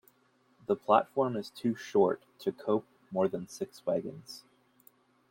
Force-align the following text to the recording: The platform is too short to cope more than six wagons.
The 0.65 0.75
platform 0.75 1.37
is 1.37 1.51
too 1.51 1.75
short 1.75 2.23
to 2.39 2.51
cope 2.51 2.87
more 3.11 3.27
than 3.27 3.47
six 3.47 3.85
wagons. 3.85 4.43